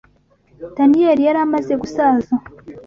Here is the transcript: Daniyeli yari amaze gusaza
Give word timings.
Daniyeli 0.75 1.21
yari 1.27 1.39
amaze 1.45 1.73
gusaza 1.81 2.33